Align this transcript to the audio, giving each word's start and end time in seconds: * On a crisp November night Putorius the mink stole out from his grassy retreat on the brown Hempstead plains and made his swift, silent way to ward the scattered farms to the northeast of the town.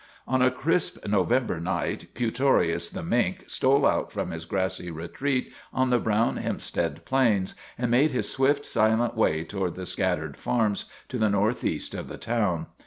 * 0.17 0.27
On 0.35 0.41
a 0.41 0.49
crisp 0.49 0.97
November 1.05 1.59
night 1.59 2.07
Putorius 2.15 2.89
the 2.89 3.03
mink 3.03 3.43
stole 3.47 3.85
out 3.85 4.11
from 4.11 4.31
his 4.31 4.45
grassy 4.45 4.89
retreat 4.89 5.53
on 5.71 5.91
the 5.91 5.99
brown 5.99 6.37
Hempstead 6.37 7.05
plains 7.05 7.53
and 7.77 7.91
made 7.91 8.09
his 8.09 8.27
swift, 8.27 8.65
silent 8.65 9.15
way 9.15 9.43
to 9.43 9.59
ward 9.59 9.75
the 9.75 9.85
scattered 9.85 10.37
farms 10.37 10.85
to 11.09 11.19
the 11.19 11.29
northeast 11.29 11.93
of 11.93 12.07
the 12.07 12.17
town. 12.17 12.65